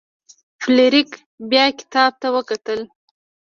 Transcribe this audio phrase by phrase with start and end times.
[0.61, 1.09] فلیریک
[1.49, 2.79] بیا کتاب ته وکتل.